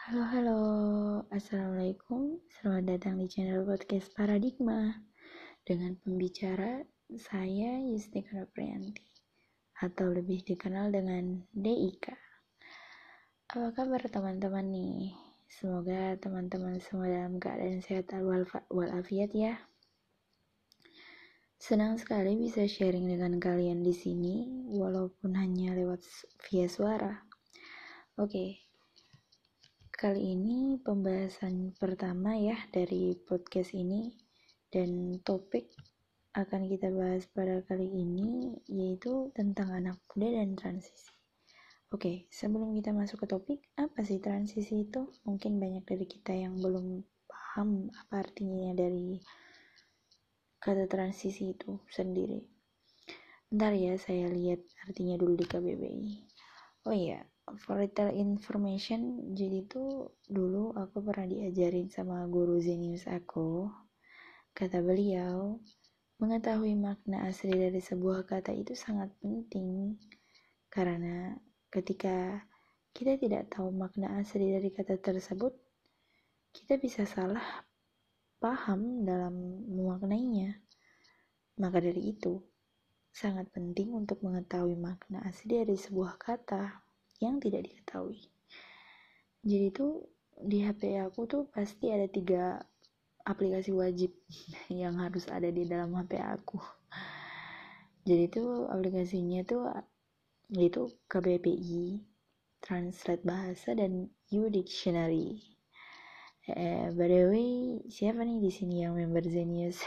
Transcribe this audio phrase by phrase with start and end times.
[0.00, 0.60] Halo, halo.
[1.28, 2.40] Assalamualaikum.
[2.48, 4.96] Selamat datang di channel podcast Paradigma.
[5.60, 6.80] Dengan pembicara
[7.20, 9.04] saya Yustika Priyanti
[9.76, 12.16] atau lebih dikenal dengan DIK.
[13.52, 15.12] Apa kabar teman-teman nih?
[15.52, 18.08] Semoga teman-teman semua dalam keadaan sehat
[18.72, 19.60] walafiat ya.
[21.60, 24.48] Senang sekali bisa sharing dengan kalian di sini,
[24.80, 26.00] walaupun hanya lewat
[26.48, 27.20] via suara.
[28.16, 28.69] Oke, okay
[30.00, 34.08] Kali ini pembahasan pertama ya dari podcast ini
[34.72, 35.68] dan topik
[36.32, 41.12] akan kita bahas pada kali ini yaitu tentang anak muda dan transisi.
[41.92, 45.04] Oke, sebelum kita masuk ke topik, apa sih transisi itu?
[45.28, 49.20] Mungkin banyak dari kita yang belum paham apa artinya dari
[50.64, 52.40] kata transisi itu sendiri.
[53.52, 56.08] Bentar ya, saya lihat artinya dulu di KBBI.
[56.88, 57.20] Oh iya,
[57.58, 63.66] for little information jadi tuh dulu aku pernah diajarin sama guru Zenius aku.
[64.54, 65.58] Kata beliau
[66.20, 69.96] mengetahui makna asli dari sebuah kata itu sangat penting.
[70.70, 71.34] Karena
[71.72, 72.44] ketika
[72.94, 75.54] kita tidak tahu makna asli dari kata tersebut
[76.50, 77.64] kita bisa salah
[78.42, 80.60] paham dalam memaknainya.
[81.58, 82.42] Maka dari itu
[83.10, 86.89] sangat penting untuk mengetahui makna asli dari sebuah kata
[87.20, 88.18] yang tidak diketahui.
[89.44, 89.86] Jadi itu
[90.40, 92.60] di HP aku tuh pasti ada tiga
[93.24, 94.12] aplikasi wajib
[94.72, 96.58] yang harus ada di dalam HP aku.
[98.08, 99.68] Jadi itu aplikasinya tuh
[100.50, 102.02] itu KBPI,
[102.58, 105.60] Translate Bahasa dan U Dictionary.
[106.50, 107.52] Eh, by the way,
[107.86, 109.78] siapa nih di sini yang member Zenius?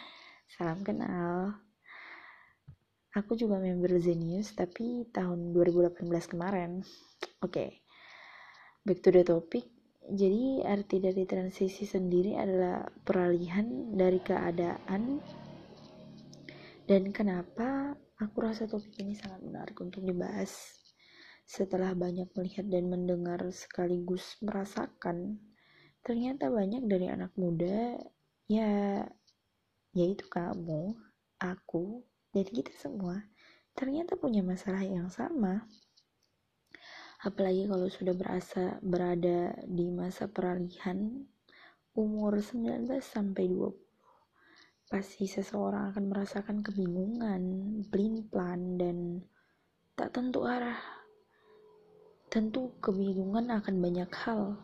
[0.56, 1.67] Salam kenal.
[3.16, 6.84] Aku juga member Zenius, tapi tahun 2018 kemarin.
[7.40, 7.70] Oke, okay.
[8.84, 9.64] back to the topic.
[10.08, 15.20] Jadi arti dari transisi sendiri adalah peralihan dari keadaan
[16.88, 20.80] dan kenapa aku rasa topik ini sangat menarik untuk dibahas.
[21.44, 25.36] Setelah banyak melihat dan mendengar sekaligus merasakan,
[26.00, 28.00] ternyata banyak dari anak muda
[28.48, 29.04] ya
[29.92, 30.96] yaitu kamu,
[31.36, 32.00] aku,
[32.34, 33.28] dan kita semua
[33.76, 35.64] ternyata punya masalah yang sama
[37.22, 41.26] apalagi kalau sudah berasa berada di masa peralihan
[41.94, 43.88] umur 19 sampai 20
[44.88, 47.42] pasti seseorang akan merasakan kebingungan,
[47.92, 49.20] blind-plan dan
[49.92, 50.80] tak tentu arah.
[52.32, 54.56] Tentu kebingungan akan banyak hal.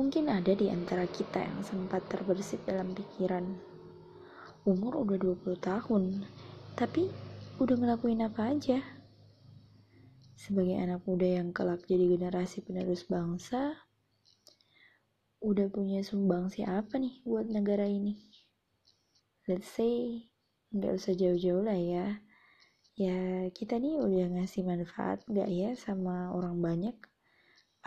[0.00, 3.44] Mungkin ada di antara kita yang sempat terbersit dalam pikiran.
[4.64, 6.24] Umur udah 20 tahun,
[6.76, 7.08] tapi
[7.56, 8.84] udah ngelakuin apa aja?
[10.36, 13.80] Sebagai anak muda yang kelak jadi generasi penerus bangsa,
[15.40, 18.20] udah punya sumbangsi apa nih buat negara ini?
[19.48, 20.28] Let's say,
[20.76, 22.20] nggak usah jauh-jauh lah ya.
[22.92, 26.96] Ya, kita nih udah ngasih manfaat nggak ya sama orang banyak?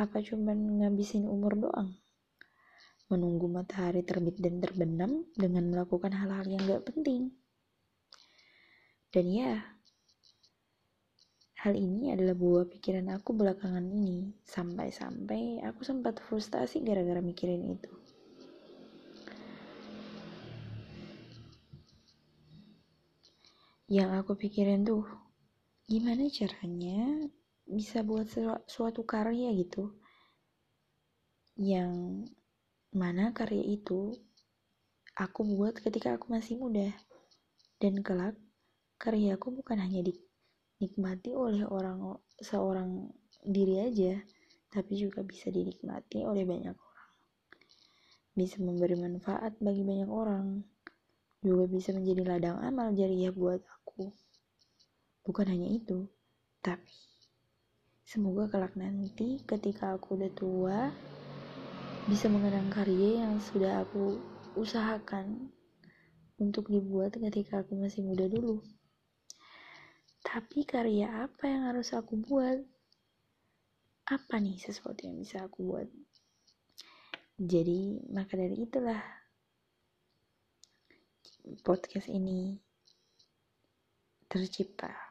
[0.02, 1.94] Apa cuman ngabisin umur doang?
[3.06, 7.38] Menunggu matahari terbit dan terbenam dengan melakukan hal-hal yang gak penting.
[9.09, 9.58] Dan ya,
[11.59, 17.90] hal ini adalah buah pikiran aku belakangan ini, sampai-sampai aku sempat frustasi gara-gara mikirin itu.
[23.90, 25.09] Yang aku pikirin tuh,
[25.90, 27.25] gimana caranya
[27.66, 28.30] bisa buat
[28.69, 29.98] suatu karya gitu,
[31.58, 32.22] yang
[32.94, 34.14] mana karya itu
[35.18, 36.94] aku buat ketika aku masih muda,
[37.81, 38.38] dan kelak
[39.00, 43.08] karyaku bukan hanya dinikmati oleh orang seorang
[43.40, 44.20] diri aja,
[44.68, 47.12] tapi juga bisa dinikmati oleh banyak orang.
[48.36, 50.68] Bisa memberi manfaat bagi banyak orang.
[51.40, 54.12] Juga bisa menjadi ladang amal jariah buat aku.
[55.24, 56.04] Bukan hanya itu,
[56.60, 56.92] tapi
[58.04, 60.80] semoga kelak nanti ketika aku udah tua
[62.10, 64.18] bisa mengenang karya yang sudah aku
[64.57, 65.54] usahakan
[66.42, 68.66] untuk dibuat ketika aku masih muda dulu.
[70.30, 72.62] Tapi karya apa yang harus aku buat?
[74.14, 75.90] Apa nih sesuatu yang bisa aku buat?
[77.42, 79.02] Jadi, maka dari itulah
[81.66, 82.62] podcast ini
[84.30, 85.09] tercipta.